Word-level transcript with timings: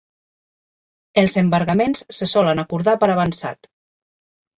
Els 1.21 1.35
embargaments 1.41 2.01
se 2.21 2.29
solen 2.31 2.61
acordar 2.65 2.95
per 3.05 3.11
avançat. 3.17 3.71